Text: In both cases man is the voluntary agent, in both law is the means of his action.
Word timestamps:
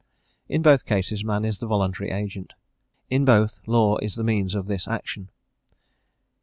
In 0.49 0.63
both 0.63 0.87
cases 0.87 1.23
man 1.23 1.45
is 1.45 1.59
the 1.59 1.67
voluntary 1.67 2.09
agent, 2.09 2.53
in 3.11 3.23
both 3.23 3.59
law 3.67 3.97
is 3.97 4.15
the 4.15 4.23
means 4.23 4.55
of 4.55 4.65
his 4.67 4.87
action. 4.87 5.29